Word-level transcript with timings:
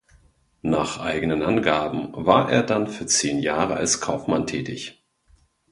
Nach 0.63 0.99
eigenen 0.99 1.43
Angaben 1.43 2.07
war 2.13 2.51
er 2.51 2.63
dann 2.63 2.87
für 2.87 3.05
zehn 3.05 3.37
Jahre 3.37 3.75
als 3.75 4.01
Kaufmann 4.01 4.47
tätig. 4.47 4.99